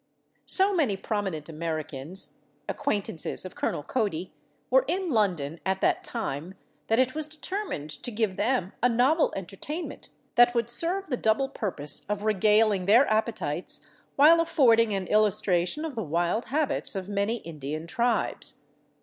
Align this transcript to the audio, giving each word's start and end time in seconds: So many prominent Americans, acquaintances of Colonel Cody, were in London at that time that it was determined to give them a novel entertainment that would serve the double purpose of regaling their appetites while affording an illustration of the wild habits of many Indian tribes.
So 0.47 0.73
many 0.73 0.97
prominent 0.97 1.47
Americans, 1.47 2.41
acquaintances 2.67 3.45
of 3.45 3.53
Colonel 3.53 3.83
Cody, 3.83 4.33
were 4.71 4.83
in 4.87 5.11
London 5.11 5.59
at 5.63 5.79
that 5.81 6.03
time 6.03 6.55
that 6.87 6.97
it 6.99 7.13
was 7.13 7.27
determined 7.27 7.91
to 7.91 8.09
give 8.09 8.35
them 8.35 8.73
a 8.81 8.89
novel 8.89 9.31
entertainment 9.35 10.09
that 10.33 10.55
would 10.55 10.71
serve 10.71 11.05
the 11.11 11.17
double 11.17 11.49
purpose 11.49 12.03
of 12.09 12.23
regaling 12.23 12.87
their 12.87 13.05
appetites 13.13 13.81
while 14.15 14.39
affording 14.41 14.91
an 14.91 15.05
illustration 15.05 15.85
of 15.85 15.93
the 15.93 16.01
wild 16.01 16.45
habits 16.45 16.95
of 16.95 17.07
many 17.07 17.35
Indian 17.35 17.85
tribes. 17.85 18.55